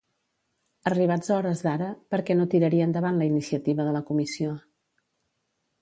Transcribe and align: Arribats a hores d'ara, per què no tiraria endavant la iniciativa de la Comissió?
Arribats 0.91 1.29
a 1.33 1.35
hores 1.35 1.61
d'ara, 1.67 1.91
per 2.15 2.21
què 2.31 2.37
no 2.39 2.49
tiraria 2.55 2.89
endavant 2.91 3.23
la 3.23 3.31
iniciativa 3.33 3.89
de 3.91 3.97
la 3.99 4.05
Comissió? 4.11 4.57